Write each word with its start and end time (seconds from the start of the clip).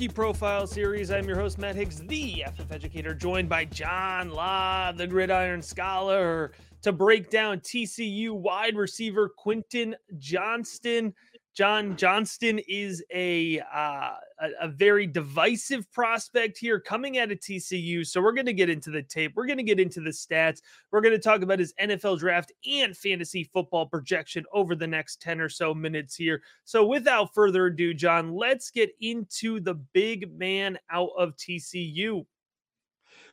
Rookie 0.00 0.14
Profile 0.14 0.66
Series. 0.66 1.10
I'm 1.10 1.28
your 1.28 1.38
host, 1.38 1.58
Matt 1.58 1.76
Higgs, 1.76 1.98
the 1.98 2.46
FF 2.56 2.72
Educator, 2.72 3.12
joined 3.12 3.50
by 3.50 3.66
John 3.66 4.30
Law, 4.30 4.92
the 4.92 5.06
Gridiron 5.06 5.60
Scholar, 5.60 6.52
to 6.80 6.90
break 6.90 7.28
down 7.28 7.60
TCU 7.60 8.30
wide 8.30 8.76
receiver 8.76 9.28
Quentin 9.28 9.94
Johnston. 10.16 11.12
John 11.54 11.98
Johnston 11.98 12.60
is 12.66 13.04
a, 13.12 13.60
uh, 13.60 14.12
a 14.40 14.48
a 14.60 14.68
very 14.68 15.06
divisive 15.06 15.90
prospect 15.92 16.58
here 16.58 16.80
coming 16.80 17.18
out 17.18 17.30
of 17.30 17.40
TCU. 17.40 18.06
So 18.06 18.20
we're 18.20 18.32
going 18.32 18.46
to 18.46 18.52
get 18.52 18.70
into 18.70 18.90
the 18.90 19.02
tape. 19.02 19.32
We're 19.36 19.46
going 19.46 19.58
to 19.58 19.62
get 19.62 19.80
into 19.80 20.00
the 20.00 20.10
stats. 20.10 20.60
We're 20.90 21.00
going 21.00 21.14
to 21.14 21.18
talk 21.18 21.42
about 21.42 21.58
his 21.58 21.74
NFL 21.80 22.18
draft 22.18 22.52
and 22.66 22.96
fantasy 22.96 23.44
football 23.44 23.86
projection 23.86 24.44
over 24.52 24.74
the 24.74 24.86
next 24.86 25.20
10 25.22 25.40
or 25.40 25.48
so 25.48 25.74
minutes 25.74 26.14
here. 26.14 26.42
So 26.64 26.84
without 26.86 27.34
further 27.34 27.66
ado, 27.66 27.94
John, 27.94 28.34
let's 28.34 28.70
get 28.70 28.90
into 29.00 29.60
the 29.60 29.74
big 29.74 30.36
man 30.36 30.78
out 30.90 31.10
of 31.18 31.36
TCU. 31.36 32.26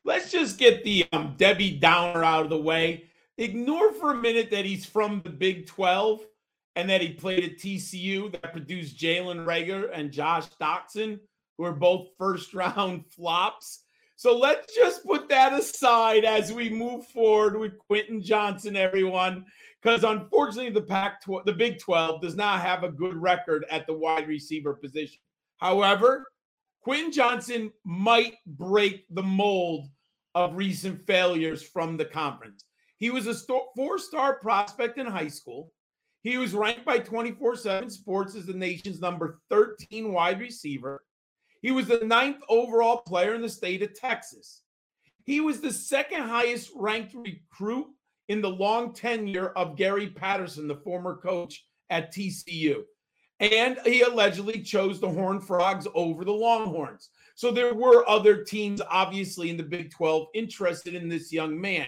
Let's 0.03 0.31
just 0.31 0.58
get 0.58 0.84
the 0.84 1.06
um, 1.12 1.36
Debbie 1.38 1.78
Downer 1.78 2.24
out 2.24 2.44
of 2.44 2.50
the 2.50 2.58
way. 2.58 3.09
Ignore 3.38 3.94
for 3.94 4.12
a 4.12 4.16
minute 4.16 4.50
that 4.52 4.66
he's 4.66 4.86
from 4.86 5.22
the 5.24 5.30
Big 5.30 5.68
12 5.68 6.26
and 6.78 6.88
that 6.88 7.02
he 7.02 7.09
played 7.09 7.44
at 7.44 7.58
TCU 7.58 8.31
that 8.31 8.53
produced 8.53 9.00
Jalen 9.00 9.45
Reagor 9.47 9.89
and 9.92 10.11
Josh 10.11 10.45
Doctson, 10.61 11.19
who 11.58 11.64
are 11.64 11.73
both 11.73 12.09
first 12.19 12.53
round 12.53 13.03
flops. 13.09 13.84
So 14.16 14.38
let's 14.38 14.75
just 14.75 15.03
put 15.03 15.28
that 15.30 15.53
aside 15.53 16.23
as 16.23 16.53
we 16.53 16.69
move 16.69 17.08
forward 17.08 17.58
with 17.58 17.80
Quentin 17.80 18.22
Johnston, 18.22 18.75
everyone, 18.75 19.44
because 19.81 20.03
unfortunately 20.03 20.69
the 20.69 20.81
Pac, 20.81 21.23
the 21.45 21.53
Big 21.53 21.80
12 21.80 22.22
does 22.22 22.36
not 22.36 22.61
have 22.61 22.84
a 22.84 22.91
good 22.91 23.16
record 23.16 23.66
at 23.72 23.88
the 23.88 23.94
wide 23.94 24.28
receiver 24.28 24.75
position. 24.75 25.17
However, 25.58 26.28
Quentin 26.81 27.12
Johnston 27.12 27.72
might 27.86 28.36
break 28.45 29.06
the 29.09 29.23
mold 29.23 29.88
of 30.36 30.56
recent 30.56 31.08
failures 31.08 31.64
from 31.64 31.97
the 31.97 32.06
conference. 32.06 32.66
He 32.97 33.09
was 33.09 33.25
a 33.25 33.34
four 33.75 33.97
star 33.97 34.36
prospect 34.36 35.00
in 35.00 35.08
high 35.08 35.28
school. 35.28 35.72
He 36.28 36.36
was 36.36 36.53
ranked 36.53 36.83
by 36.83 37.00
24 37.00 37.56
7 37.56 37.89
Sports 37.89 38.36
as 38.36 38.45
the 38.45 38.53
nation's 38.53 39.00
number 39.00 39.39
13 39.50 40.11
wide 40.11 40.42
receiver. 40.42 41.06
He 41.61 41.72
was 41.72 41.88
the 41.88 42.02
ninth 42.03 42.42
overall 42.50 42.97
player 42.97 43.34
in 43.34 43.42
the 43.42 43.47
state 43.47 43.81
of 43.81 43.94
Texas. 43.94 44.64
He 45.23 45.39
was 45.39 45.61
the 45.61 45.72
second 45.72 46.23
highest 46.23 46.72
ranked 46.75 47.14
recruit 47.14 47.88
in 48.28 48.42
the 48.42 48.50
long 48.50 48.94
tenure 48.94 49.52
of 49.52 49.78
Gary 49.78 50.09
Patterson, 50.09 50.67
the 50.67 50.75
former 50.75 51.16
coach 51.16 51.64
at 51.89 52.13
TCU. 52.13 52.84
And 53.40 53.79
he 53.85 54.02
allegedly 54.02 54.62
chose 54.62 55.00
the 55.00 55.07
Horned 55.07 55.47
Frogs 55.47 55.88
over 55.96 56.25
the 56.25 56.34
Longhorns. 56.34 57.09
So 57.35 57.52
there 57.52 57.73
were 57.73 58.07
other 58.09 58.44
teams, 58.44 58.81
obviously, 58.90 59.50
in 59.50 59.56
the 59.56 59.63
Big 59.63 59.91
12 59.91 60.28
interested 60.34 60.94
in 60.94 61.07
this 61.07 61.31
young 61.31 61.57
man. 61.62 61.88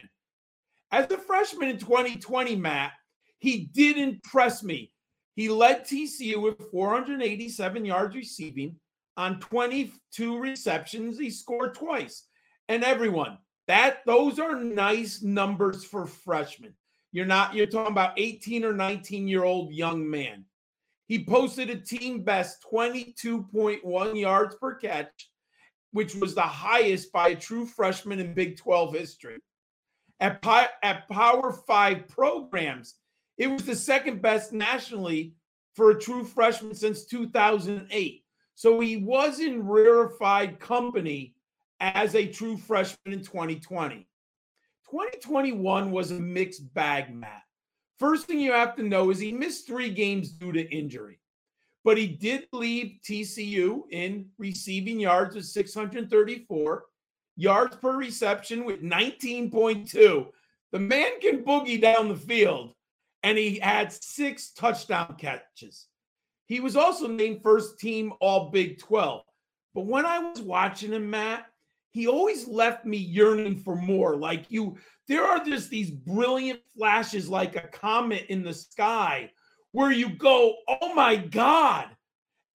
As 0.91 1.12
a 1.12 1.18
freshman 1.18 1.68
in 1.68 1.78
2020, 1.78 2.56
Matt, 2.56 2.94
he 3.40 3.70
did 3.74 3.98
impress 3.98 4.64
me. 4.64 4.92
He 5.36 5.50
led 5.50 5.86
TCU 5.86 6.42
with 6.42 6.70
487 6.72 7.86
yards 7.86 8.16
receiving 8.16 8.76
on 9.16 9.40
22 9.40 10.38
receptions. 10.38 11.18
He 11.18 11.30
scored 11.30 11.76
twice. 11.76 12.26
And 12.68 12.84
everyone, 12.84 13.38
that 13.68 14.00
those 14.06 14.40
are 14.40 14.56
nice 14.56 15.22
numbers 15.22 15.86
for 15.86 16.06
freshmen. 16.06 16.74
You're 17.12 17.26
not 17.26 17.56
you're 17.56 17.66
talking 17.66 17.92
about 17.92 18.20
18 18.20 18.64
or 18.64 18.74
19 18.74 19.28
year 19.28 19.44
old 19.44 19.74
young 19.74 20.08
man. 20.10 20.46
He 21.08 21.26
posted 21.26 21.72
a 21.72 21.76
team 21.76 22.24
best 22.24 22.64
22.1 22.72 24.20
yards 24.20 24.56
per 24.56 24.76
catch, 24.76 25.30
which 25.92 26.14
was 26.14 26.36
the 26.36 26.42
highest 26.42 27.12
by 27.12 27.30
a 27.30 27.36
true 27.36 27.66
freshman 27.66 28.20
in 28.20 28.36
Big 28.36 28.58
12 28.58 28.94
history. 28.94 29.38
At, 30.20 30.46
at 30.84 31.10
Power 31.10 31.52
5 31.52 32.08
programs, 32.10 32.96
it 33.40 33.48
was 33.48 33.64
the 33.64 33.76
second 33.76 34.22
best 34.22 34.52
nationally 34.52 35.34
for 35.74 35.92
a 35.92 36.00
true 36.00 36.26
freshman 36.26 36.76
since 36.76 37.06
2008. 37.06 38.24
So 38.54 38.82
he 38.82 38.98
was 38.98 39.40
in 39.40 39.66
rarefied 39.66 40.60
company 40.60 41.34
as 41.80 42.16
a 42.16 42.28
true 42.28 42.58
freshman 42.58 43.14
in 43.14 43.24
2020. 43.24 44.06
2021 44.92 45.92
was 45.92 46.12
a 46.12 46.16
mixed 46.16 46.74
bag, 46.74 47.16
Matt. 47.16 47.44
First 47.98 48.26
thing 48.26 48.40
you 48.40 48.52
have 48.52 48.76
to 48.76 48.84
know 48.84 49.10
is 49.10 49.20
he 49.20 49.32
missed 49.32 49.66
three 49.66 49.90
games 49.90 50.32
due 50.32 50.52
to 50.52 50.70
injury, 50.70 51.20
but 51.86 51.98
he 51.98 52.08
did 52.08 52.48
leave 52.52 53.00
TCU 53.04 53.84
in 53.92 54.28
receiving 54.38 55.00
yards 55.00 55.38
of 55.38 55.46
634, 55.46 56.86
yards 57.38 57.76
per 57.78 57.96
reception 57.96 58.66
with 58.66 58.82
19.2. 58.82 60.28
The 60.72 60.80
man 60.80 61.20
can 61.22 61.46
boogie 61.46 61.82
down 61.82 62.10
the 62.10 62.16
field 62.16 62.74
and 63.24 63.38
he 63.38 63.59
had 63.59 63.91
six 63.91 64.52
touchdown 64.52 65.16
catches. 65.18 65.88
He 66.46 66.59
was 66.59 66.75
also 66.75 67.07
named 67.07 67.41
first 67.44 67.80
team 67.80 68.13
All 68.19 68.50
Big 68.50 68.80
12. 68.80 69.24
But 69.75 69.85
when 69.85 70.06
I 70.06 70.19
was 70.19 70.41
watching 70.41 70.94
him, 70.94 71.09
Matt, 71.09 71.46
he 71.91 72.08
always 72.08 72.47
left 72.47 72.85
me 72.85 72.97
yearning 72.97 73.59
for 73.59 73.75
more. 73.75 74.16
Like 74.16 74.46
you, 74.50 74.78
there 75.08 75.24
are 75.24 75.44
just 75.44 75.69
these 75.69 75.91
brilliant 75.91 76.62
flashes 76.78 77.29
like 77.29 77.56
a 77.56 77.68
comet 77.68 78.25
in 78.29 78.44
the 78.44 78.53
sky 78.53 79.31
where 79.72 79.91
you 79.91 80.09
go, 80.09 80.56
oh 80.68 80.94
my 80.94 81.16
God. 81.16 81.88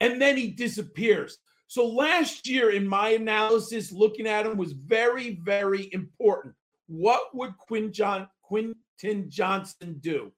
And 0.00 0.20
then 0.20 0.36
he 0.36 0.48
disappears. 0.48 1.38
So 1.68 1.86
last 1.86 2.48
year, 2.48 2.70
in 2.70 2.86
my 2.86 3.10
analysis, 3.10 3.92
looking 3.92 4.26
at 4.26 4.46
him 4.46 4.56
was 4.56 4.72
very, 4.72 5.40
very 5.42 5.88
important. 5.92 6.54
What 6.86 7.34
would 7.34 7.56
Quinn 7.58 7.92
John, 7.92 8.28
Quentin 8.42 9.28
Johnston 9.28 9.98
do? 10.00 10.32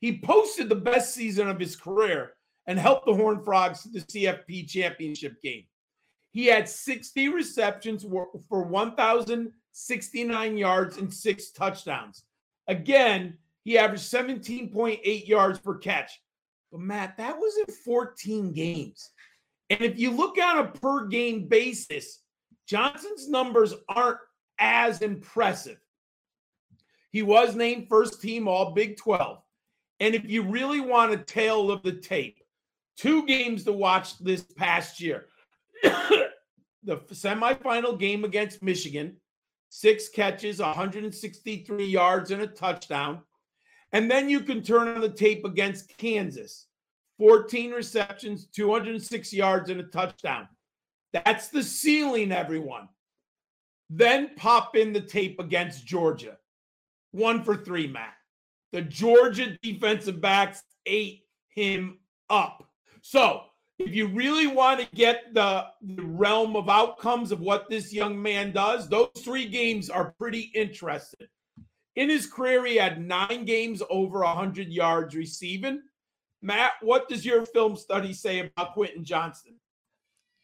He 0.00 0.18
posted 0.18 0.68
the 0.68 0.74
best 0.74 1.14
season 1.14 1.48
of 1.48 1.60
his 1.60 1.76
career 1.76 2.32
and 2.66 2.78
helped 2.78 3.06
the 3.06 3.14
Horned 3.14 3.44
Frogs 3.44 3.82
to 3.82 3.90
the 3.90 4.00
CFP 4.00 4.68
championship 4.68 5.40
game. 5.42 5.64
He 6.32 6.46
had 6.46 6.68
60 6.68 7.28
receptions 7.28 8.02
for 8.02 8.62
1,069 8.62 10.56
yards 10.56 10.96
and 10.96 11.12
six 11.12 11.50
touchdowns. 11.50 12.22
Again, 12.68 13.36
he 13.64 13.76
averaged 13.76 14.04
17.8 14.04 15.28
yards 15.28 15.58
per 15.58 15.76
catch. 15.76 16.20
But 16.70 16.80
Matt, 16.80 17.16
that 17.18 17.36
was 17.36 17.58
in 17.58 17.74
14 17.74 18.52
games. 18.52 19.10
And 19.70 19.82
if 19.82 19.98
you 19.98 20.12
look 20.12 20.38
on 20.38 20.58
a 20.58 20.68
per 20.68 21.06
game 21.06 21.46
basis, 21.48 22.20
Johnston's 22.66 23.28
numbers 23.28 23.74
aren't 23.88 24.18
as 24.58 25.02
impressive. 25.02 25.78
He 27.10 27.22
was 27.22 27.56
named 27.56 27.88
first 27.88 28.22
team 28.22 28.46
All 28.46 28.72
Big 28.72 28.96
12. 28.96 29.42
And 30.00 30.14
if 30.14 30.28
you 30.28 30.42
really 30.42 30.80
want 30.80 31.12
a 31.12 31.18
tale 31.18 31.70
of 31.70 31.82
the 31.82 31.92
tape, 31.92 32.42
two 32.96 33.26
games 33.26 33.64
to 33.64 33.72
watch 33.72 34.18
this 34.18 34.42
past 34.42 35.00
year. 35.00 35.26
the 35.82 36.96
semifinal 37.12 37.98
game 37.98 38.24
against 38.24 38.62
Michigan, 38.62 39.16
six 39.68 40.08
catches, 40.08 40.58
163 40.58 41.84
yards, 41.84 42.30
and 42.30 42.42
a 42.42 42.46
touchdown. 42.46 43.20
And 43.92 44.10
then 44.10 44.28
you 44.28 44.40
can 44.40 44.62
turn 44.62 44.88
on 44.88 45.00
the 45.00 45.08
tape 45.08 45.44
against 45.44 45.96
Kansas 45.98 46.66
14 47.18 47.72
receptions, 47.72 48.46
206 48.46 49.32
yards, 49.34 49.68
and 49.68 49.78
a 49.80 49.84
touchdown. 49.84 50.48
That's 51.12 51.48
the 51.48 51.62
ceiling, 51.62 52.32
everyone. 52.32 52.88
Then 53.90 54.30
pop 54.36 54.74
in 54.74 54.94
the 54.94 55.02
tape 55.02 55.38
against 55.38 55.84
Georgia. 55.84 56.38
One 57.10 57.44
for 57.44 57.56
three, 57.56 57.88
Matt. 57.88 58.14
The 58.72 58.82
Georgia 58.82 59.58
defensive 59.62 60.20
backs 60.20 60.62
ate 60.86 61.24
him 61.48 61.98
up. 62.28 62.68
So, 63.02 63.42
if 63.78 63.94
you 63.94 64.08
really 64.08 64.46
want 64.46 64.80
to 64.80 64.86
get 64.94 65.32
the, 65.32 65.66
the, 65.80 66.02
realm 66.02 66.54
of 66.54 66.68
outcomes 66.68 67.32
of 67.32 67.40
what 67.40 67.70
this 67.70 67.94
young 67.94 68.20
man 68.20 68.52
does, 68.52 68.88
those 68.88 69.08
three 69.18 69.46
games 69.46 69.88
are 69.88 70.14
pretty 70.18 70.50
interesting. 70.54 71.28
In 71.96 72.10
his 72.10 72.26
career, 72.26 72.64
he 72.66 72.76
had 72.76 73.04
nine 73.04 73.46
games 73.46 73.82
over 73.88 74.20
100 74.20 74.68
yards 74.68 75.14
receiving. 75.14 75.80
Matt, 76.42 76.72
what 76.82 77.08
does 77.08 77.24
your 77.24 77.46
film 77.46 77.76
study 77.76 78.12
say 78.12 78.40
about 78.40 78.74
Quentin 78.74 79.02
Johnston? 79.02 79.54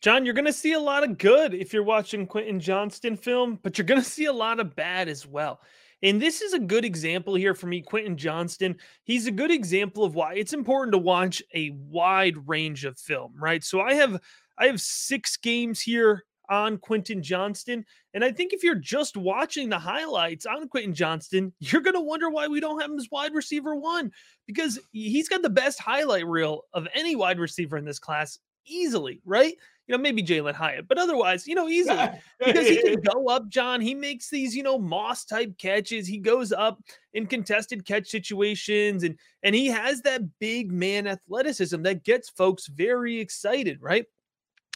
John, 0.01 0.25
you're 0.25 0.35
going 0.35 0.45
to 0.47 0.53
see 0.53 0.73
a 0.73 0.81
lot 0.81 1.05
of 1.05 1.19
good 1.19 1.55
if 1.55 1.73
you're 1.73 1.83
watching 1.83 2.27
Quentin 2.27 2.61
Johnston 2.61 3.17
film, 3.17 3.59
but 3.63 3.77
you're 3.77 3.87
going 3.87 4.01
to 4.01 4.09
see 4.09 4.27
a 4.27 4.33
lot 4.33 4.61
of 4.61 4.77
bad 4.77 5.09
as 5.09 5.27
well. 5.27 5.61
And 6.03 6.21
this 6.21 6.43
is 6.43 6.53
a 6.53 6.59
good 6.59 6.85
example 6.85 7.35
here 7.35 7.55
for 7.55 7.67
me, 7.67 7.81
Quentin 7.81 8.17
Johnston. 8.17 8.77
He's 9.05 9.27
a 9.27 9.33
good 9.33 9.51
example 9.51 10.05
of 10.05 10.15
why 10.15 10.35
it's 10.35 10.53
important 10.53 10.93
to 10.93 10.99
watch 10.99 11.43
a 11.55 11.71
wide 11.71 12.37
range 12.47 12.85
of 12.85 12.99
film, 12.99 13.35
right? 13.39 13.65
So 13.65 13.81
I 13.81 13.95
have 13.95 14.21
I 14.59 14.67
have 14.67 14.81
six 14.81 15.37
games 15.37 15.81
here 15.81 16.25
on 16.49 16.79
Quentin 16.79 17.23
Johnston. 17.23 17.85
And 18.15 18.25
I 18.25 18.33
think 18.33 18.53
if 18.53 18.63
you're 18.63 18.75
just 18.75 19.17
watching 19.17 19.69
the 19.69 19.79
highlights 19.79 20.47
on 20.47 20.69
Quentin 20.69 20.95
Johnston, 20.95 21.53
you're 21.61 21.83
going 21.83 21.95
to 21.95 22.01
wonder 22.01 22.31
why 22.31 22.47
we 22.47 22.61
don't 22.61 22.81
have 22.81 22.91
him 22.91 22.99
as 22.99 23.09
wide 23.11 23.35
receiver 23.35 23.75
one 23.75 24.13
because 24.47 24.79
he's 24.93 25.29
got 25.29 25.43
the 25.43 25.51
best 25.51 25.81
highlight 25.81 26.27
reel 26.27 26.63
of 26.73 26.87
any 26.95 27.17
wide 27.17 27.39
receiver 27.39 27.77
in 27.77 27.85
this 27.85 27.99
class 27.99 28.39
easily, 28.67 29.21
right? 29.25 29.55
You 29.87 29.97
know, 29.97 30.03
maybe 30.03 30.23
Jalin 30.23 30.55
Hyatt, 30.55 30.89
but 30.89 30.99
otherwise, 30.99 31.47
you 31.47 31.55
know, 31.55 31.69
easily 31.69 32.09
because 32.45 32.67
he 32.67 32.83
can 32.83 33.01
go 33.01 33.29
up, 33.29 33.49
John. 33.49 33.81
He 33.81 33.95
makes 33.95 34.29
these, 34.29 34.55
you 34.55 34.65
know, 34.65 34.79
moss 34.79 35.25
type 35.25 35.57
catches. 35.59 36.09
He 36.09 36.19
goes 36.19 36.53
up 36.53 36.81
in 37.15 37.27
contested 37.27 37.87
catch 37.87 38.09
situations 38.09 39.05
and 39.05 39.17
and 39.43 39.55
he 39.55 39.67
has 39.69 40.03
that 40.03 40.23
big 40.41 40.73
man 40.73 41.07
athleticism 41.07 41.83
that 41.83 42.05
gets 42.05 42.29
folks 42.31 42.67
very 42.67 43.21
excited, 43.21 43.79
right? 43.81 44.07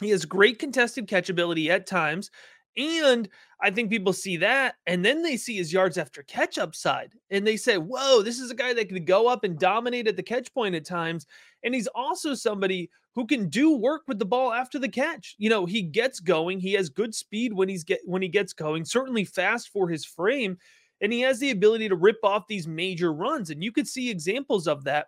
He 0.01 0.09
has 0.11 0.25
great 0.25 0.59
contested 0.59 1.07
catch 1.07 1.29
ability 1.29 1.69
at 1.69 1.87
times. 1.87 2.31
And 2.77 3.27
I 3.61 3.69
think 3.69 3.89
people 3.89 4.13
see 4.13 4.37
that 4.37 4.75
and 4.87 5.03
then 5.03 5.21
they 5.21 5.35
see 5.35 5.57
his 5.57 5.73
yards 5.73 5.97
after 5.97 6.23
catch 6.23 6.57
upside 6.57 7.11
and 7.29 7.45
they 7.45 7.57
say, 7.57 7.77
Whoa, 7.77 8.21
this 8.21 8.39
is 8.39 8.49
a 8.49 8.55
guy 8.55 8.73
that 8.73 8.89
can 8.89 9.03
go 9.03 9.27
up 9.27 9.43
and 9.43 9.59
dominate 9.59 10.07
at 10.07 10.15
the 10.15 10.23
catch 10.23 10.53
point 10.53 10.75
at 10.75 10.85
times. 10.85 11.27
And 11.63 11.75
he's 11.75 11.87
also 11.87 12.33
somebody 12.33 12.89
who 13.15 13.25
can 13.25 13.49
do 13.49 13.75
work 13.75 14.03
with 14.07 14.19
the 14.19 14.25
ball 14.25 14.53
after 14.53 14.79
the 14.79 14.89
catch. 14.89 15.35
You 15.37 15.49
know, 15.49 15.65
he 15.65 15.81
gets 15.81 16.19
going, 16.19 16.59
he 16.59 16.73
has 16.73 16.89
good 16.89 17.13
speed 17.13 17.53
when 17.53 17.69
he's 17.69 17.83
get 17.83 18.01
when 18.05 18.21
he 18.21 18.27
gets 18.27 18.53
going, 18.53 18.85
certainly 18.85 19.25
fast 19.25 19.69
for 19.69 19.89
his 19.89 20.05
frame, 20.05 20.57
and 21.01 21.11
he 21.11 21.21
has 21.21 21.39
the 21.39 21.51
ability 21.51 21.89
to 21.89 21.95
rip 21.95 22.19
off 22.23 22.47
these 22.47 22.67
major 22.67 23.13
runs. 23.13 23.49
And 23.49 23.63
you 23.63 23.71
could 23.71 23.87
see 23.87 24.09
examples 24.09 24.67
of 24.67 24.83
that 24.85 25.07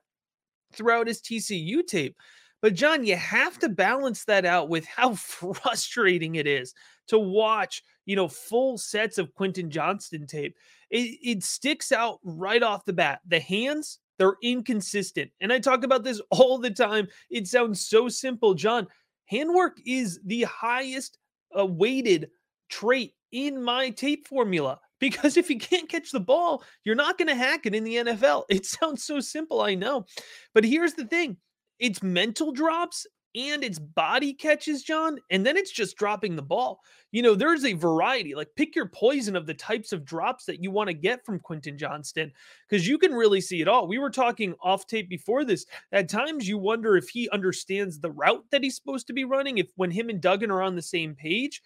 throughout 0.74 1.08
his 1.08 1.22
TCU 1.22 1.86
tape. 1.86 2.18
But 2.62 2.76
John, 2.76 3.06
you 3.06 3.18
have 3.18 3.60
to 3.60 3.70
balance 3.70 4.24
that 4.26 4.46
out 4.46 4.70
with 4.70 4.86
how 4.86 5.14
frustrating 5.16 6.36
it 6.36 6.48
is 6.48 6.74
to 7.08 7.20
watch, 7.20 7.84
you 8.06 8.16
know, 8.16 8.28
full 8.28 8.78
sets 8.78 9.18
of 9.18 9.34
Quentin 9.34 9.70
Johnston 9.70 10.28
tape. 10.28 10.56
It, 10.90 11.20
it 11.22 11.44
sticks 11.44 11.92
out 11.92 12.20
right 12.24 12.64
off 12.64 12.86
the 12.86 12.94
bat. 12.94 13.20
The 13.28 13.40
hands, 13.40 14.00
they're 14.18 14.36
inconsistent. 14.42 15.32
And 15.42 15.52
I 15.52 15.60
talk 15.60 15.84
about 15.84 16.04
this 16.04 16.22
all 16.30 16.58
the 16.58 16.72
time. 16.72 17.08
It 17.30 17.48
sounds 17.48 17.88
so 17.88 18.10
simple, 18.10 18.54
John. 18.54 18.88
Handwork 19.26 19.78
is 19.86 20.20
the 20.26 20.44
highest 20.44 21.18
uh, 21.58 21.66
weighted 21.66 22.30
trait 22.70 23.14
in 23.32 23.62
my 23.62 23.90
tape 23.90 24.28
formula 24.28 24.80
because 25.00 25.38
if 25.38 25.50
you 25.50 25.60
can't 25.60 25.90
catch 25.90 26.12
the 26.12 26.20
ball, 26.20 26.64
you're 26.84 26.96
not 26.96 27.18
going 27.18 27.28
to 27.28 27.36
hack 27.36 27.66
it 27.66 27.76
in 27.76 27.84
the 27.84 27.96
NFL. 27.96 28.44
It 28.50 28.66
sounds 28.66 29.04
so 29.04 29.20
simple, 29.20 29.62
I 29.62 29.76
know. 29.76 30.06
But 30.54 30.64
here's 30.64 30.94
the 30.94 31.06
thing 31.06 31.38
it's 31.80 32.02
mental 32.02 32.52
drops 32.52 33.06
and 33.36 33.64
it's 33.64 33.80
body 33.80 34.34
catches, 34.34 34.84
John, 34.84 35.20
and 35.32 35.46
then 35.46 35.58
it's 35.58 35.72
just 35.72 35.98
dropping 35.98 36.36
the 36.36 36.42
ball. 36.42 36.82
You 37.12 37.22
know, 37.22 37.36
there's 37.36 37.66
a 37.66 37.74
variety. 37.74 38.36
Like 38.36 38.50
pick 38.56 38.76
your 38.76 38.88
poison 38.88 39.36
of 39.36 39.46
the 39.46 39.54
types 39.54 39.92
of 39.92 40.06
drops 40.06 40.46
that 40.46 40.64
you 40.64 40.72
want 40.72 40.88
to 40.88 40.94
get 40.94 41.26
from 41.26 41.40
Quentin 41.40 41.78
Johnston 41.78 42.32
because 42.68 42.88
you 42.88 42.98
can 42.98 43.14
really 43.14 43.42
see 43.42 43.62
it 43.62 43.68
all. 43.68 43.88
We 43.88 43.98
were 44.00 44.10
talking 44.10 44.56
off 44.62 44.86
tape 44.88 45.10
before 45.10 45.46
this. 45.46 45.66
At 45.92 46.10
times 46.10 46.48
you 46.48 46.58
wonder 46.58 46.96
if 46.96 47.10
he 47.10 47.30
understands 47.30 48.00
the 48.00 48.12
route 48.12 48.46
that 48.52 48.64
he's 48.64 48.76
supposed 48.76 49.08
to 49.08 49.14
be 49.14 49.26
running, 49.26 49.58
if 49.58 49.68
when 49.76 49.92
him 49.92 50.10
and 50.10 50.22
Duggan 50.22 50.52
are 50.52 50.62
on 50.62 50.76
the 50.76 50.82
same 50.82 51.16
page. 51.16 51.62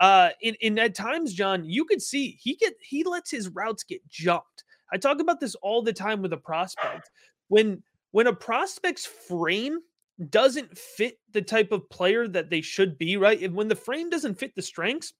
Uh, 0.00 0.30
in, 0.42 0.54
in 0.60 0.78
at 0.78 0.94
times, 0.94 1.34
John, 1.34 1.64
you 1.64 1.84
could 1.84 2.00
see 2.00 2.38
he 2.40 2.54
get 2.54 2.74
he 2.80 3.02
lets 3.02 3.30
his 3.30 3.48
routes 3.48 3.82
get 3.82 4.06
jumped. 4.08 4.64
I 4.92 4.96
talk 4.96 5.20
about 5.20 5.40
this 5.40 5.56
all 5.56 5.82
the 5.82 5.92
time 5.92 6.22
with 6.22 6.32
a 6.32 6.36
prospect. 6.36 7.10
When 7.48 7.82
when 8.12 8.28
a 8.28 8.32
prospect's 8.32 9.06
frame 9.06 9.80
doesn't 10.30 10.76
fit 10.76 11.18
the 11.32 11.42
type 11.42 11.72
of 11.72 11.88
player 11.90 12.26
that 12.28 12.50
they 12.50 12.60
should 12.60 12.98
be, 12.98 13.16
right? 13.16 13.40
And 13.40 13.54
when 13.54 13.68
the 13.68 13.76
frame 13.76 14.10
doesn't 14.10 14.38
fit 14.38 14.54
the 14.54 14.62
strengths, 14.62 15.12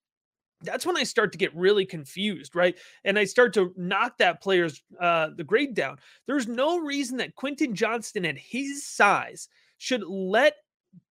that's 0.62 0.84
when 0.84 0.96
I 0.96 1.04
start 1.04 1.30
to 1.32 1.38
get 1.38 1.54
really 1.54 1.86
confused, 1.86 2.56
right? 2.56 2.76
And 3.04 3.18
I 3.18 3.24
start 3.24 3.54
to 3.54 3.72
knock 3.76 4.18
that 4.18 4.42
player's 4.42 4.82
uh 5.00 5.30
the 5.36 5.44
grade 5.44 5.74
down. 5.74 5.98
There's 6.26 6.48
no 6.48 6.80
reason 6.80 7.18
that 7.18 7.36
Quentin 7.36 7.74
Johnston 7.74 8.24
at 8.24 8.38
his 8.38 8.86
size 8.86 9.48
should 9.78 10.02
let 10.02 10.54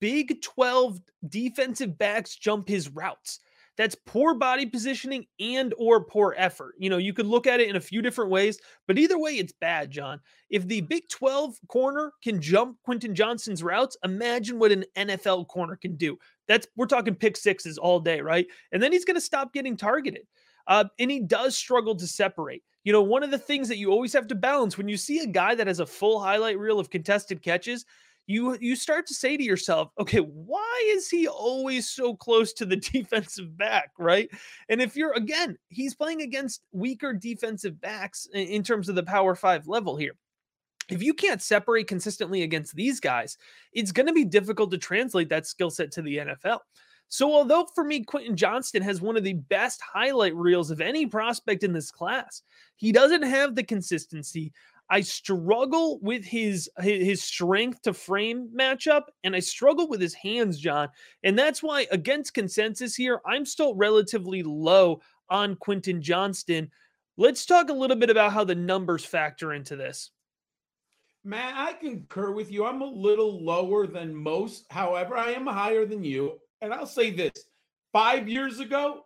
Big 0.02 0.42
12 0.42 1.00
defensive 1.30 1.98
backs 1.98 2.36
jump 2.36 2.68
his 2.68 2.90
routes 2.90 3.40
that's 3.78 3.96
poor 4.06 4.34
body 4.34 4.66
positioning 4.66 5.26
and 5.40 5.74
or 5.78 6.04
poor 6.04 6.34
effort. 6.38 6.74
You 6.80 6.90
know, 6.90 6.98
you 6.98 7.14
could 7.14 7.28
look 7.28 7.48
at 7.48 7.60
it 7.60 7.70
in 7.70 7.76
a 7.76 7.82
few 7.82 8.02
different 8.02 8.32
ways, 8.32 8.60
but 8.88 8.98
either 8.98 9.20
way 9.20 9.34
it's 9.34 9.54
bad, 9.54 9.92
John. 9.92 10.20
If 10.50 10.68
the 10.68 10.82
Big 10.82 11.08
12 11.10 11.56
corner 11.68 12.12
can 12.24 12.42
jump 12.42 12.78
Quentin 12.84 13.14
Johnston's 13.14 13.64
routes, 13.64 13.96
imagine 14.04 14.58
what 14.58 14.72
an 14.72 14.86
NFL 14.98 15.48
corner 15.48 15.76
can 15.76 15.96
do. 15.96 16.18
That's 16.48 16.68
we're 16.76 16.88
talking 16.88 17.16
pick 17.16 17.38
sixes 17.38 17.78
all 17.78 18.00
day, 18.00 18.20
right? 18.22 18.48
And 18.72 18.82
then 18.82 18.92
he's 18.92 19.06
going 19.06 19.16
to 19.16 19.22
stop 19.22 19.54
getting 19.54 19.78
targeted. 19.78 20.26
Uh, 20.68 20.86
and 21.00 21.10
he 21.10 21.22
does 21.22 21.56
struggle 21.56 21.96
to 21.96 22.08
separate. 22.08 22.64
You 22.84 22.94
know, 22.94 23.02
one 23.02 23.24
of 23.24 23.32
the 23.32 23.38
things 23.38 23.68
that 23.68 23.78
you 23.78 23.92
always 23.92 24.14
have 24.14 24.28
to 24.28 24.36
balance 24.36 24.78
when 24.78 24.88
you 24.88 24.98
see 24.98 25.20
a 25.20 25.28
guy 25.28 25.56
that 25.56 25.68
has 25.68 25.80
a 25.80 25.86
full 25.86 26.20
highlight 26.20 26.58
reel 26.58 26.80
of 26.80 26.90
contested 26.90 27.42
catches, 27.42 27.86
you 28.28 28.58
you 28.60 28.76
start 28.76 29.08
to 29.08 29.14
say 29.14 29.38
to 29.38 29.44
yourself, 29.44 29.92
okay, 30.00 30.20
why 30.20 30.84
is 30.88 31.10
he 31.10 31.28
always 31.28 31.90
so 31.90 32.14
close 32.14 32.54
to 32.54 32.66
the 32.66 32.76
defensive 32.94 33.58
back, 33.58 33.92
right? 33.98 34.30
And 34.70 34.82
if 34.82 34.96
you're 34.96 35.14
again, 35.14 35.58
he's 35.70 35.96
playing 35.96 36.22
against 36.22 36.62
weaker 36.72 37.14
defensive 37.14 37.80
backs 37.82 38.28
in, 38.34 38.48
in 38.48 38.64
terms 38.64 38.90
of 38.90 38.96
the 38.96 39.04
Power 39.04 39.34
5 39.34 39.68
level 39.68 39.96
here. 39.96 40.16
If 40.90 41.02
you 41.02 41.14
can't 41.14 41.42
separate 41.42 41.88
consistently 41.88 42.44
against 42.44 42.76
these 42.76 43.00
guys, 43.00 43.38
it's 43.74 43.92
going 43.92 44.08
to 44.08 44.14
be 44.14 44.24
difficult 44.24 44.72
to 44.72 44.78
translate 44.78 45.30
that 45.30 45.48
skill 45.48 45.70
set 45.70 45.92
to 45.94 46.02
the 46.02 46.18
NFL. 46.18 46.60
So, 47.10 47.32
although 47.34 47.66
for 47.74 47.84
me, 47.84 48.04
Quentin 48.04 48.36
Johnston 48.36 48.82
has 48.84 49.02
one 49.02 49.16
of 49.16 49.24
the 49.24 49.34
best 49.34 49.82
highlight 49.82 50.36
reels 50.36 50.72
of 50.72 50.82
any 50.82 51.06
prospect 51.06 51.64
in 51.64 51.72
this 51.72 51.92
class, 51.92 52.42
he 52.76 52.92
doesn't 52.92 53.24
have 53.24 53.56
the 53.56 53.64
consistency. 53.64 54.52
I 54.90 55.02
struggle 55.02 56.00
with 56.02 56.24
his 56.24 56.70
his 56.80 57.22
strength 57.22 57.82
to 57.84 57.94
frame 57.94 58.50
matchup, 58.58 59.04
and 59.24 59.36
I 59.36 59.40
struggle 59.40 59.88
with 59.88 60.00
his 60.00 60.14
hands, 60.14 60.60
John. 60.60 60.90
And 61.24 61.38
that's 61.38 61.62
why, 61.62 61.88
against 61.92 62.34
consensus 62.34 62.96
here, 62.96 63.20
I'm 63.26 63.46
still 63.46 63.76
relatively 63.76 64.44
low 64.44 65.02
on 65.30 65.56
Quentin 65.56 66.02
Johnston. 66.02 66.72
Let's 67.18 67.46
talk 67.46 67.70
a 67.70 67.74
little 67.74 67.98
bit 67.98 68.10
about 68.10 68.32
how 68.32 68.44
the 68.44 68.56
numbers 68.56 69.04
factor 69.04 69.54
into 69.54 69.76
this. 69.76 70.12
Matt, 71.24 71.56
I 71.56 71.74
concur 71.74 72.32
with 72.32 72.52
you. 72.52 72.66
I'm 72.66 72.82
a 72.82 72.86
little 72.86 73.44
lower 73.44 73.88
than 73.88 74.16
most. 74.16 74.66
However, 74.70 75.18
I 75.18 75.32
am 75.32 75.46
higher 75.46 75.86
than 75.86 76.04
you. 76.04 76.40
And 76.62 76.74
I'll 76.74 76.86
say 76.86 77.12
this 77.12 77.34
five 77.92 78.30
years 78.30 78.60
ago, 78.62 79.06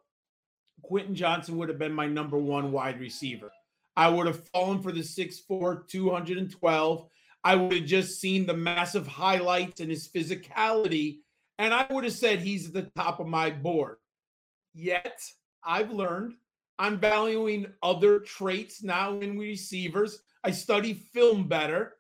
Quentin 0.84 1.16
Johnston 1.16 1.58
would 1.58 1.70
have 1.70 1.80
been 1.80 1.94
my 1.94 2.06
number 2.06 2.38
one 2.38 2.72
wide 2.72 3.00
receiver. 3.00 3.52
I 3.96 4.08
would 4.10 4.28
have 4.28 4.48
fallen 4.50 4.82
for 4.82 4.92
the 4.92 5.02
6'4, 5.02 5.88
212. 5.88 7.08
I 7.44 7.56
would 7.56 7.74
have 7.74 7.86
just 7.86 8.22
seen 8.22 8.46
the 8.46 8.54
massive 8.54 9.08
highlights 9.08 9.82
and 9.82 9.90
his 9.90 10.08
physicality, 10.08 11.20
and 11.58 11.74
I 11.74 11.86
would 11.90 12.04
have 12.04 12.14
said 12.14 12.40
he's 12.40 12.68
at 12.68 12.74
the 12.74 12.92
top 12.96 13.20
of 13.20 13.28
my 13.28 13.50
board. 13.50 13.98
Yet, 14.74 15.20
I've 15.64 15.92
learned 15.92 16.36
I'm 16.82 16.98
valuing 16.98 17.68
other 17.84 18.20
traits 18.20 18.82
now 18.82 19.20
in 19.20 19.38
receivers. 19.38 20.24
I 20.44 20.50
study 20.50 20.96
film 20.96 21.48
better. 21.48 21.98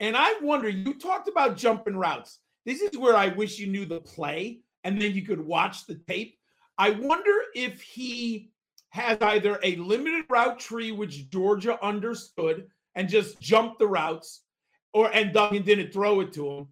And 0.00 0.16
I 0.16 0.38
wonder, 0.40 0.68
you 0.68 0.94
talked 0.94 1.28
about 1.28 1.58
jumping 1.58 1.96
routes. 1.96 2.38
This 2.64 2.80
is 2.80 2.96
where 2.96 3.16
I 3.16 3.28
wish 3.28 3.58
you 3.58 3.66
knew 3.66 3.84
the 3.84 4.00
play 4.00 4.60
and 4.82 5.00
then 5.00 5.12
you 5.12 5.20
could 5.22 5.44
watch 5.44 5.86
the 5.86 5.96
tape. 6.08 6.38
I 6.78 6.90
wonder 6.90 7.34
if 7.54 7.82
he 7.82 8.50
has 8.94 9.18
either 9.20 9.58
a 9.64 9.74
limited 9.74 10.24
route 10.30 10.60
tree, 10.60 10.92
which 10.92 11.28
Georgia 11.28 11.84
understood 11.84 12.68
and 12.94 13.08
just 13.08 13.40
jumped 13.40 13.80
the 13.80 13.88
routes, 13.88 14.44
or 14.92 15.10
and 15.12 15.32
Duggan 15.32 15.64
didn't 15.64 15.92
throw 15.92 16.20
it 16.20 16.32
to 16.34 16.48
him, 16.48 16.68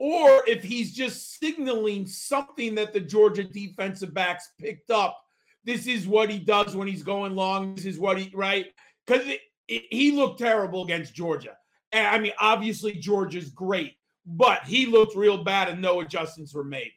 or 0.00 0.42
if 0.48 0.64
he's 0.64 0.92
just 0.92 1.38
signaling 1.38 2.08
something 2.08 2.74
that 2.74 2.92
the 2.92 2.98
Georgia 2.98 3.44
defensive 3.44 4.12
backs 4.12 4.50
picked 4.58 4.90
up. 4.90 5.16
This 5.62 5.86
is 5.86 6.08
what 6.08 6.28
he 6.28 6.40
does 6.40 6.74
when 6.74 6.88
he's 6.88 7.04
going 7.04 7.36
long. 7.36 7.76
This 7.76 7.84
is 7.84 8.00
what 8.00 8.18
he 8.18 8.32
right 8.34 8.66
because 9.06 9.24
he 9.68 10.10
looked 10.10 10.40
terrible 10.40 10.82
against 10.82 11.14
Georgia. 11.14 11.56
And 11.92 12.04
I 12.04 12.18
mean, 12.18 12.32
obviously 12.40 12.94
Georgia's 12.94 13.50
great, 13.50 13.94
but 14.26 14.64
he 14.64 14.86
looked 14.86 15.14
real 15.14 15.44
bad 15.44 15.68
and 15.68 15.80
no 15.80 16.00
adjustments 16.00 16.52
were 16.52 16.64
made. 16.64 16.90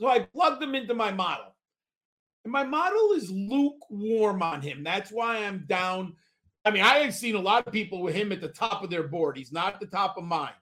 So 0.00 0.08
I 0.08 0.18
plugged 0.20 0.60
him 0.60 0.74
into 0.74 0.94
my 0.94 1.12
model. 1.12 1.54
My 2.48 2.64
model 2.64 3.12
is 3.12 3.30
lukewarm 3.30 4.42
on 4.42 4.62
him. 4.62 4.82
That's 4.82 5.10
why 5.10 5.44
I'm 5.44 5.64
down. 5.66 6.14
I 6.64 6.70
mean, 6.70 6.82
I 6.82 6.98
have 6.98 7.14
seen 7.14 7.34
a 7.34 7.40
lot 7.40 7.66
of 7.66 7.72
people 7.72 8.02
with 8.02 8.14
him 8.14 8.32
at 8.32 8.40
the 8.40 8.48
top 8.48 8.82
of 8.82 8.90
their 8.90 9.06
board. 9.06 9.36
He's 9.36 9.52
not 9.52 9.80
the 9.80 9.86
top 9.86 10.16
of 10.18 10.24
mine. 10.24 10.52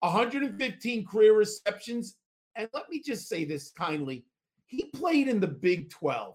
115 0.00 1.06
career 1.06 1.36
receptions 1.36 2.16
and 2.56 2.68
let 2.72 2.88
me 2.90 3.00
just 3.00 3.28
say 3.28 3.44
this 3.44 3.70
kindly, 3.70 4.24
he 4.66 4.84
played 4.84 5.28
in 5.28 5.40
the 5.40 5.46
Big 5.46 5.90
12. 5.90 6.34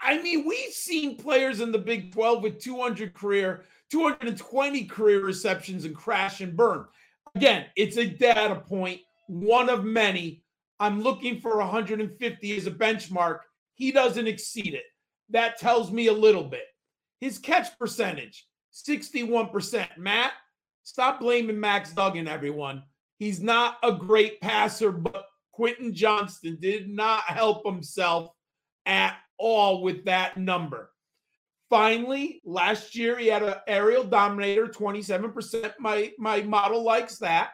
I 0.00 0.20
mean, 0.22 0.46
we've 0.46 0.72
seen 0.72 1.16
players 1.16 1.60
in 1.60 1.72
the 1.72 1.78
Big 1.78 2.12
12 2.12 2.42
with 2.42 2.60
200 2.60 3.14
career, 3.14 3.64
220 3.90 4.84
career 4.84 5.24
receptions 5.24 5.84
and 5.84 5.94
crash 5.94 6.40
and 6.40 6.56
burn. 6.56 6.86
Again, 7.34 7.66
it's 7.76 7.96
a 7.96 8.06
data 8.06 8.56
point, 8.56 9.00
one 9.28 9.68
of 9.68 9.84
many. 9.84 10.42
I'm 10.80 11.02
looking 11.02 11.40
for 11.40 11.58
150 11.58 12.56
as 12.56 12.66
a 12.66 12.70
benchmark. 12.70 13.40
He 13.74 13.92
doesn't 13.92 14.26
exceed 14.26 14.74
it. 14.74 14.84
That 15.30 15.58
tells 15.58 15.90
me 15.90 16.06
a 16.06 16.12
little 16.12 16.44
bit. 16.44 16.64
His 17.20 17.38
catch 17.38 17.76
percentage, 17.78 18.46
61%. 18.72 19.98
Matt, 19.98 20.32
stop 20.84 21.20
blaming 21.20 21.58
Max 21.58 21.92
Duggan, 21.92 22.28
everyone. 22.28 22.82
He's 23.18 23.40
not 23.40 23.78
a 23.82 23.92
great 23.92 24.40
passer, 24.40 24.92
but 24.92 25.26
Quentin 25.52 25.92
Johnston 25.92 26.58
did 26.60 26.88
not 26.88 27.24
help 27.24 27.66
himself 27.66 28.30
at 28.86 29.16
all 29.38 29.82
with 29.82 30.04
that 30.04 30.36
number. 30.36 30.90
Finally, 31.68 32.40
last 32.44 32.94
year 32.94 33.18
he 33.18 33.26
had 33.26 33.42
an 33.42 33.54
aerial 33.66 34.04
dominator, 34.04 34.68
27%. 34.68 35.74
My 35.78 36.12
my 36.18 36.40
model 36.42 36.82
likes 36.82 37.18
that. 37.18 37.50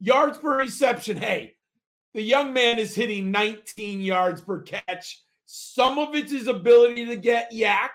Yards 0.00 0.38
per 0.38 0.58
reception. 0.58 1.16
Hey, 1.16 1.54
the 2.14 2.22
young 2.22 2.52
man 2.52 2.78
is 2.78 2.94
hitting 2.94 3.30
19 3.30 4.00
yards 4.00 4.40
per 4.40 4.62
catch. 4.62 5.20
Some 5.46 5.98
of 5.98 6.14
it's 6.14 6.32
his 6.32 6.46
ability 6.46 7.06
to 7.06 7.16
get 7.16 7.52
YAC. 7.52 7.88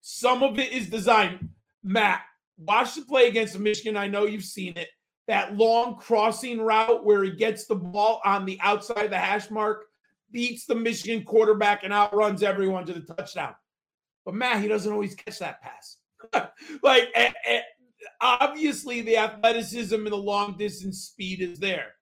Some 0.00 0.42
of 0.42 0.58
it 0.58 0.72
is 0.72 0.88
design. 0.88 1.50
Matt, 1.84 2.22
watch 2.56 2.94
the 2.94 3.02
play 3.02 3.28
against 3.28 3.58
Michigan. 3.58 3.96
I 3.96 4.08
know 4.08 4.24
you've 4.24 4.44
seen 4.44 4.76
it. 4.76 4.88
That 5.26 5.54
long 5.54 5.96
crossing 5.96 6.60
route 6.60 7.04
where 7.04 7.22
he 7.22 7.30
gets 7.30 7.66
the 7.66 7.74
ball 7.74 8.22
on 8.24 8.46
the 8.46 8.58
outside 8.62 9.04
of 9.04 9.10
the 9.10 9.18
hash 9.18 9.50
mark, 9.50 9.84
beats 10.30 10.64
the 10.64 10.74
Michigan 10.74 11.22
quarterback, 11.24 11.84
and 11.84 11.92
outruns 11.92 12.42
everyone 12.42 12.86
to 12.86 12.94
the 12.94 13.14
touchdown. 13.14 13.54
But 14.24 14.34
Matt, 14.34 14.62
he 14.62 14.68
doesn't 14.68 14.90
always 14.90 15.14
catch 15.14 15.38
that 15.40 15.60
pass. 15.60 15.98
like, 16.82 17.10
eh, 17.14 17.32
eh, 17.46 17.60
obviously, 18.22 19.02
the 19.02 19.18
athleticism 19.18 19.94
and 19.94 20.06
the 20.06 20.16
long 20.16 20.56
distance 20.56 21.00
speed 21.00 21.42
is 21.42 21.58
there. 21.58 21.92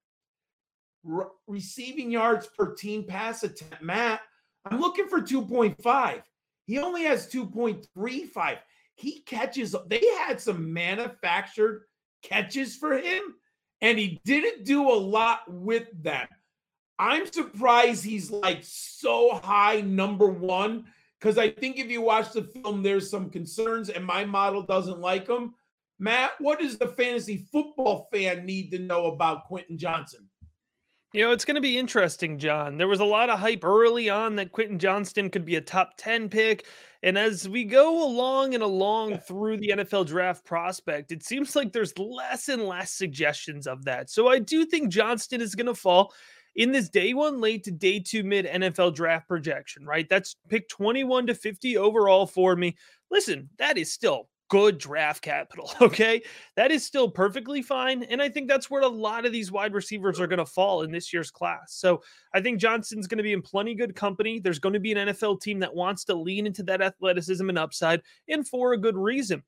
Re- 1.06 1.26
receiving 1.46 2.10
yards 2.10 2.48
per 2.48 2.74
team 2.74 3.04
pass 3.04 3.44
attempt, 3.44 3.80
Matt, 3.82 4.20
I'm 4.64 4.80
looking 4.80 5.06
for 5.06 5.20
2.5. 5.20 6.22
He 6.66 6.78
only 6.78 7.04
has 7.04 7.30
2.35. 7.30 8.58
He 8.96 9.20
catches, 9.20 9.76
they 9.86 10.04
had 10.18 10.40
some 10.40 10.72
manufactured 10.72 11.84
catches 12.22 12.76
for 12.76 12.98
him, 12.98 13.34
and 13.80 13.98
he 13.98 14.20
didn't 14.24 14.64
do 14.64 14.90
a 14.90 14.94
lot 14.94 15.40
with 15.48 15.86
them. 16.02 16.26
I'm 16.98 17.30
surprised 17.30 18.04
he's 18.04 18.30
like 18.30 18.60
so 18.62 19.38
high, 19.42 19.82
number 19.82 20.26
one, 20.26 20.86
because 21.20 21.38
I 21.38 21.50
think 21.50 21.78
if 21.78 21.90
you 21.90 22.00
watch 22.00 22.32
the 22.32 22.42
film, 22.42 22.82
there's 22.82 23.10
some 23.10 23.30
concerns, 23.30 23.90
and 23.90 24.04
my 24.04 24.24
model 24.24 24.62
doesn't 24.62 25.00
like 25.00 25.28
him. 25.28 25.54
Matt, 25.98 26.32
what 26.40 26.58
does 26.58 26.78
the 26.78 26.88
fantasy 26.88 27.46
football 27.52 28.08
fan 28.12 28.44
need 28.44 28.70
to 28.72 28.78
know 28.78 29.06
about 29.06 29.44
Quentin 29.44 29.78
Johnston? 29.78 30.28
You 31.12 31.22
know, 31.22 31.32
it's 31.32 31.44
going 31.44 31.54
to 31.54 31.60
be 31.60 31.78
interesting, 31.78 32.38
John. 32.38 32.76
There 32.76 32.88
was 32.88 33.00
a 33.00 33.04
lot 33.04 33.30
of 33.30 33.38
hype 33.38 33.64
early 33.64 34.10
on 34.10 34.36
that 34.36 34.52
Quentin 34.52 34.78
Johnston 34.78 35.30
could 35.30 35.44
be 35.44 35.56
a 35.56 35.60
top 35.60 35.92
10 35.96 36.28
pick. 36.28 36.66
And 37.02 37.16
as 37.16 37.48
we 37.48 37.64
go 37.64 38.04
along 38.04 38.54
and 38.54 38.62
along 38.62 39.18
through 39.18 39.58
the 39.58 39.68
NFL 39.68 40.06
draft 40.06 40.44
prospect, 40.44 41.12
it 41.12 41.22
seems 41.22 41.54
like 41.54 41.72
there's 41.72 41.96
less 41.96 42.48
and 42.48 42.64
less 42.64 42.92
suggestions 42.92 43.66
of 43.66 43.84
that. 43.84 44.10
So 44.10 44.28
I 44.28 44.40
do 44.40 44.66
think 44.66 44.90
Johnston 44.90 45.40
is 45.40 45.54
going 45.54 45.66
to 45.66 45.74
fall 45.74 46.12
in 46.56 46.72
this 46.72 46.88
day 46.88 47.14
one 47.14 47.40
late 47.40 47.62
to 47.64 47.70
day 47.70 48.00
two 48.00 48.24
mid 48.24 48.46
NFL 48.46 48.94
draft 48.94 49.28
projection, 49.28 49.86
right? 49.86 50.08
That's 50.08 50.36
pick 50.48 50.68
21 50.68 51.28
to 51.28 51.34
50 51.34 51.76
overall 51.76 52.26
for 52.26 52.56
me. 52.56 52.76
Listen, 53.10 53.48
that 53.58 53.78
is 53.78 53.92
still 53.92 54.28
good 54.48 54.78
draft 54.78 55.22
capital. 55.22 55.70
Okay. 55.80 56.22
That 56.56 56.72
is 56.72 56.84
still 56.84 57.08
perfectly 57.08 57.62
fine. 57.62 58.02
And 58.04 58.20
I 58.20 58.28
think 58.28 58.48
that's 58.48 58.70
where 58.70 58.82
a 58.82 58.88
lot 58.88 59.24
of 59.24 59.32
these 59.32 59.52
wide 59.52 59.72
receivers 59.72 60.20
are 60.20 60.26
going 60.26 60.38
to 60.38 60.46
fall 60.46 60.82
in 60.82 60.90
this 60.90 61.12
year's 61.12 61.30
class. 61.30 61.74
So 61.74 62.02
I 62.34 62.40
think 62.40 62.60
Johnston's 62.60 63.06
going 63.06 63.18
to 63.18 63.22
be 63.22 63.32
in 63.32 63.42
plenty 63.42 63.74
good 63.74 63.94
company. 63.94 64.40
There's 64.40 64.58
going 64.58 64.72
to 64.72 64.80
be 64.80 64.92
an 64.92 65.08
NFL 65.08 65.40
team 65.40 65.60
that 65.60 65.74
wants 65.74 66.04
to 66.06 66.14
lean 66.14 66.46
into 66.46 66.62
that 66.64 66.82
athleticism 66.82 67.48
and 67.48 67.58
upside, 67.58 68.02
and 68.28 68.46
for 68.46 68.72
a 68.72 68.78
good 68.78 68.96
reason. 68.96 69.42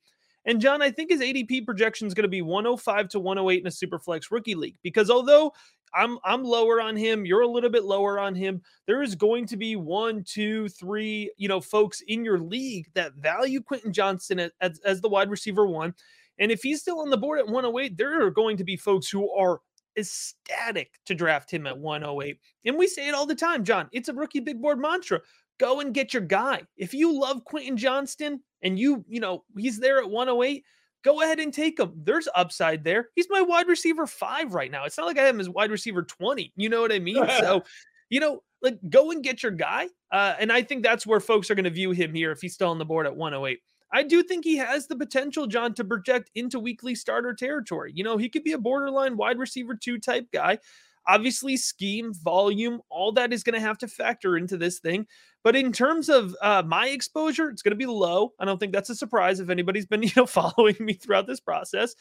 And 0.49 0.61
John, 0.61 0.83
I 0.83 0.90
think 0.90 1.11
his 1.11 1.21
ADP 1.21 1.67
projection 1.67 2.09
is 2.09 2.14
going 2.14 2.25
oh 2.25 2.26
to 2.26 2.28
be 2.28 2.43
105 2.43 3.09
to 3.11 3.21
108 3.21 3.61
in 3.61 3.67
a 3.67 3.71
Superflex 3.71 4.31
rookie 4.31 4.55
league 4.57 4.76
because 4.83 5.11
although 5.11 5.52
I'm 5.95 6.19
I'm 6.25 6.45
lower 6.45 6.81
on 6.81 6.97
him. 6.97 7.25
You're 7.25 7.43
a 7.43 7.49
little 7.49 7.71
bit 7.71 7.85
lower 7.85 8.19
on 8.19 8.35
him. 8.35 8.62
There 8.87 9.02
is 9.02 9.14
going 9.14 9.47
to 9.47 9.57
be 9.57 9.76
one, 9.76 10.25
two, 10.25 10.69
three, 10.69 11.33
you 11.37 11.49
know, 11.49 11.61
folks 11.61 12.02
in 12.09 12.25
your 12.25 12.38
league 12.38 12.88
that 12.95 13.14
value 13.14 13.62
Quentin 13.62 13.93
Johnston 13.93 14.38
as, 14.38 14.50
as, 14.61 14.81
as 14.85 15.00
the 15.00 15.09
wide 15.09 15.31
receiver 15.31 15.67
one. 15.67 15.95
And 16.38 16.52
if 16.52 16.62
he's 16.62 16.81
still 16.81 17.00
on 17.00 17.11
the 17.11 17.17
board 17.17 17.38
at 17.38 17.47
108, 17.47 17.97
there 17.97 18.25
are 18.25 18.31
going 18.31 18.57
to 18.59 18.64
be 18.64 18.76
folks 18.76 19.09
who 19.09 19.31
are 19.33 19.61
ecstatic 19.99 20.93
to 21.07 21.14
draft 21.14 21.50
him 21.50 21.67
at 21.67 21.76
108. 21.76 22.38
And 22.64 22.76
we 22.76 22.87
say 22.87 23.09
it 23.09 23.14
all 23.14 23.26
the 23.26 23.35
time, 23.35 23.64
John. 23.64 23.88
It's 23.93 24.09
a 24.09 24.14
rookie 24.14 24.40
big 24.40 24.61
board 24.61 24.78
mantra. 24.78 25.21
Go 25.58 25.80
and 25.80 25.92
get 25.94 26.14
your 26.14 26.22
guy. 26.22 26.62
If 26.76 26.94
you 26.94 27.18
love 27.18 27.44
Quentin 27.44 27.76
Johnston 27.76 28.40
and 28.62 28.78
you, 28.78 29.04
you 29.08 29.20
know, 29.20 29.44
he's 29.56 29.78
there 29.78 29.98
at 29.98 30.08
108, 30.08 30.64
go 31.04 31.22
ahead 31.22 31.40
and 31.40 31.52
take 31.52 31.78
him. 31.78 31.92
There's 31.96 32.28
upside 32.34 32.84
there. 32.84 33.08
He's 33.14 33.28
my 33.30 33.40
wide 33.42 33.68
receiver 33.68 34.06
five 34.06 34.54
right 34.54 34.70
now. 34.70 34.84
It's 34.84 34.96
not 34.96 35.06
like 35.06 35.18
I 35.18 35.22
have 35.22 35.34
him 35.34 35.40
as 35.40 35.48
wide 35.48 35.70
receiver 35.70 36.02
20. 36.02 36.52
You 36.56 36.68
know 36.68 36.80
what 36.80 36.92
I 36.92 36.98
mean? 36.98 37.26
so, 37.40 37.64
you 38.10 38.20
know, 38.20 38.42
like 38.62 38.78
go 38.88 39.10
and 39.10 39.22
get 39.22 39.42
your 39.42 39.52
guy. 39.52 39.88
Uh, 40.10 40.34
and 40.38 40.52
I 40.52 40.62
think 40.62 40.82
that's 40.82 41.06
where 41.06 41.20
folks 41.20 41.50
are 41.50 41.54
going 41.54 41.64
to 41.64 41.70
view 41.70 41.90
him 41.90 42.14
here 42.14 42.32
if 42.32 42.40
he's 42.40 42.54
still 42.54 42.70
on 42.70 42.78
the 42.78 42.84
board 42.84 43.06
at 43.06 43.16
108. 43.16 43.60
I 43.90 44.02
do 44.02 44.22
think 44.22 44.44
he 44.44 44.56
has 44.58 44.86
the 44.86 44.96
potential, 44.96 45.46
John, 45.46 45.74
to 45.74 45.84
project 45.84 46.30
into 46.34 46.60
weekly 46.60 46.94
starter 46.94 47.32
territory. 47.32 47.92
You 47.94 48.04
know, 48.04 48.16
he 48.16 48.28
could 48.28 48.44
be 48.44 48.52
a 48.52 48.58
borderline 48.58 49.16
wide 49.16 49.38
receiver 49.38 49.74
two 49.74 49.98
type 49.98 50.26
guy. 50.32 50.58
Obviously, 51.07 51.57
scheme, 51.57 52.12
volume, 52.14 52.81
all 52.90 53.12
that 53.12 53.33
is 53.33 53.43
going 53.43 53.55
to 53.55 53.61
have 53.61 53.78
to 53.78 53.88
factor 53.88 54.37
into 54.37 54.57
this 54.57 54.78
thing. 54.78 55.07
But 55.45 55.57
in 55.57 55.73
terms 55.73 56.09
of 56.09 56.35
uh, 56.43 56.62
my 56.67 56.88
exposure, 56.88 57.49
it's 57.49 57.62
going 57.62 57.73
to 57.73 57.76
be 57.76 57.87
low. 57.87 58.33
I 58.38 58.45
don't 58.45 58.59
think 58.59 58.73
that's 58.73 58.90
a 58.90 58.95
surprise 58.95 59.40
if 59.40 59.50
anybody's 59.50 59.87
been 59.87 60.02
you 60.05 60.11
know 60.17 60.26
following 60.26 60.76
me 60.81 60.95
throughout 60.95 61.26
this 61.26 61.40
process. 61.40 61.95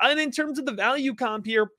And 0.00 0.18
in 0.18 0.30
terms 0.30 0.58
of 0.58 0.66
the 0.66 0.72
value 0.72 1.14
comp 1.14 1.46
here, 1.46 1.70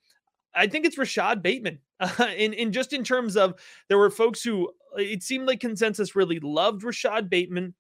I 0.54 0.68
think 0.68 0.86
it's 0.86 0.98
Rashod 0.98 1.42
Bateman. 1.42 1.80
Uh, 2.00 2.28
in, 2.38 2.54
in 2.54 2.72
just 2.72 2.94
in 2.94 3.04
terms 3.04 3.38
of 3.38 3.56
there 3.88 3.98
were 3.98 4.10
folks 4.10 4.44
who 4.44 4.72
it 4.98 5.24
seemed 5.24 5.48
like 5.48 5.60
consensus 5.60 6.16
really 6.16 6.40
loved 6.40 6.84
Rashod 6.84 7.30
Bateman. 7.30 7.74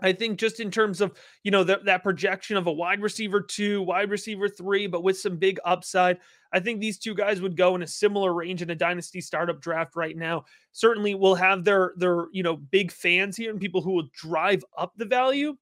I 0.00 0.12
think 0.12 0.38
just 0.38 0.60
in 0.60 0.70
terms 0.70 1.00
of, 1.00 1.16
you 1.42 1.50
know, 1.50 1.64
that, 1.64 1.84
that 1.86 2.02
projection 2.02 2.56
of 2.56 2.66
a 2.66 2.72
wide 2.72 3.02
receiver 3.02 3.40
two, 3.40 3.82
wide 3.82 4.10
receiver 4.10 4.48
three, 4.48 4.86
but 4.86 5.02
with 5.02 5.18
some 5.18 5.36
big 5.36 5.58
upside, 5.64 6.18
I 6.52 6.60
think 6.60 6.80
these 6.80 6.98
two 6.98 7.14
guys 7.14 7.40
would 7.40 7.56
go 7.56 7.74
in 7.74 7.82
a 7.82 7.86
similar 7.86 8.32
range 8.32 8.62
in 8.62 8.70
a 8.70 8.74
dynasty 8.74 9.20
startup 9.20 9.60
draft 9.60 9.96
right 9.96 10.16
now. 10.16 10.44
Certainly 10.72 11.14
will 11.16 11.34
have 11.34 11.64
their 11.64 11.92
their, 11.96 12.26
you 12.32 12.42
know, 12.42 12.56
big 12.56 12.92
fans 12.92 13.36
here 13.36 13.50
and 13.50 13.60
people 13.60 13.82
who 13.82 13.92
will 13.92 14.08
drive 14.14 14.64
up 14.76 14.92
the 14.96 15.04
value. 15.04 15.56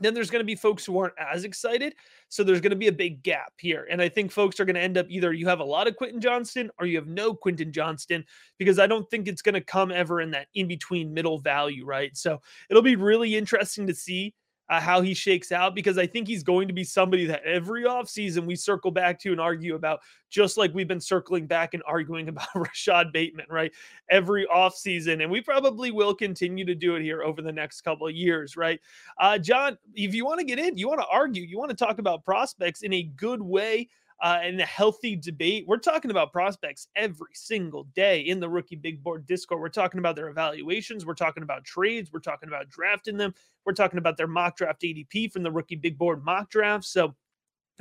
Then 0.00 0.12
there's 0.14 0.30
going 0.30 0.40
to 0.40 0.46
be 0.46 0.56
folks 0.56 0.84
who 0.84 0.98
aren't 0.98 1.14
as 1.18 1.44
excited. 1.44 1.94
So 2.28 2.42
there's 2.42 2.60
going 2.60 2.70
to 2.70 2.76
be 2.76 2.88
a 2.88 2.92
big 2.92 3.22
gap 3.22 3.52
here. 3.58 3.86
And 3.90 4.02
I 4.02 4.08
think 4.08 4.32
folks 4.32 4.58
are 4.58 4.64
going 4.64 4.74
to 4.74 4.82
end 4.82 4.98
up 4.98 5.06
either 5.08 5.32
you 5.32 5.46
have 5.46 5.60
a 5.60 5.64
lot 5.64 5.86
of 5.86 5.96
Quentin 5.96 6.20
Johnston 6.20 6.70
or 6.78 6.86
you 6.86 6.96
have 6.96 7.06
no 7.06 7.34
Quentin 7.34 7.72
Johnston 7.72 8.24
because 8.58 8.78
I 8.78 8.86
don't 8.86 9.08
think 9.08 9.28
it's 9.28 9.42
going 9.42 9.54
to 9.54 9.60
come 9.60 9.92
ever 9.92 10.20
in 10.20 10.30
that 10.32 10.48
in 10.54 10.66
between 10.66 11.14
middle 11.14 11.38
value, 11.38 11.84
right? 11.84 12.16
So 12.16 12.40
it'll 12.68 12.82
be 12.82 12.96
really 12.96 13.36
interesting 13.36 13.86
to 13.86 13.94
see 13.94 14.34
uh, 14.70 14.80
how 14.80 15.00
he 15.00 15.14
shakes 15.14 15.52
out 15.52 15.74
because 15.74 15.98
I 15.98 16.06
think 16.06 16.26
he's 16.26 16.42
going 16.42 16.68
to 16.68 16.74
be 16.74 16.84
somebody 16.84 17.26
that 17.26 17.44
every 17.44 17.84
offseason 17.84 18.46
we 18.46 18.56
circle 18.56 18.90
back 18.90 19.18
to 19.20 19.30
and 19.30 19.40
argue 19.40 19.74
about, 19.74 20.00
just 20.30 20.56
like 20.56 20.72
we've 20.74 20.88
been 20.88 21.00
circling 21.00 21.46
back 21.46 21.74
and 21.74 21.82
arguing 21.86 22.28
about 22.30 22.48
Rashod 22.54 23.12
Bateman, 23.12 23.46
right? 23.50 23.72
Every 24.10 24.46
offseason. 24.46 25.22
And 25.22 25.30
we 25.30 25.40
probably 25.40 25.90
will 25.90 26.14
continue 26.14 26.64
to 26.64 26.74
do 26.74 26.96
it 26.96 27.02
here 27.02 27.22
over 27.22 27.42
the 27.42 27.52
next 27.52 27.82
couple 27.82 28.06
of 28.06 28.14
years, 28.14 28.56
right? 28.56 28.80
Uh, 29.18 29.38
John, 29.38 29.76
if 29.94 30.14
you 30.14 30.24
want 30.24 30.40
to 30.40 30.46
get 30.46 30.58
in, 30.58 30.76
you 30.76 30.88
want 30.88 31.00
to 31.00 31.06
argue, 31.08 31.42
you 31.42 31.58
want 31.58 31.70
to 31.70 31.76
talk 31.76 31.98
about 31.98 32.24
prospects 32.24 32.82
in 32.82 32.92
a 32.92 33.02
good 33.02 33.42
way 33.42 33.88
uh, 34.22 34.38
and 34.42 34.60
a 34.60 34.66
healthy 34.66 35.16
debate. 35.16 35.64
We're 35.66 35.76
talking 35.78 36.10
about 36.10 36.32
prospects 36.32 36.88
every 36.96 37.34
single 37.34 37.84
day 37.94 38.20
in 38.20 38.40
the 38.40 38.48
Rookie 38.48 38.76
Big 38.76 39.02
Board 39.02 39.26
Discord. 39.26 39.60
We're 39.60 39.68
talking 39.68 39.98
about 39.98 40.16
their 40.16 40.28
evaluations. 40.28 41.04
We're 41.04 41.14
talking 41.14 41.42
about 41.42 41.64
trades. 41.64 42.10
We're 42.12 42.20
talking 42.20 42.48
about 42.48 42.68
drafting 42.68 43.16
them. 43.16 43.34
We're 43.64 43.72
talking 43.72 43.98
about 43.98 44.16
their 44.16 44.26
mock 44.26 44.56
draft 44.56 44.82
ADP 44.82 45.32
from 45.32 45.42
the 45.42 45.50
Rookie 45.50 45.76
Big 45.76 45.98
Board 45.98 46.24
mock 46.24 46.50
draft. 46.50 46.84
So, 46.84 47.14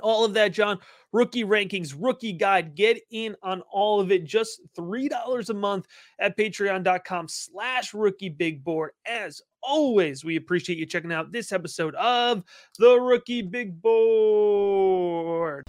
all 0.01 0.25
of 0.25 0.33
that, 0.33 0.53
John. 0.53 0.79
Rookie 1.11 1.43
rankings, 1.43 1.93
rookie 1.97 2.33
guide. 2.33 2.73
Get 2.73 2.99
in 3.11 3.35
on 3.43 3.61
all 3.71 3.99
of 3.99 4.11
it. 4.11 4.25
Just 4.25 4.61
$3 4.75 5.49
a 5.49 5.53
month 5.53 5.85
at 6.19 6.35
patreon.com 6.35 7.27
slash 7.27 7.93
rookie 7.93 8.29
big 8.29 8.63
board. 8.63 8.91
As 9.05 9.41
always, 9.61 10.25
we 10.25 10.35
appreciate 10.35 10.79
you 10.79 10.87
checking 10.87 11.13
out 11.13 11.31
this 11.31 11.51
episode 11.51 11.93
of 11.95 12.43
the 12.79 12.99
Rookie 12.99 13.43
Big 13.43 13.79
Board. 13.79 15.63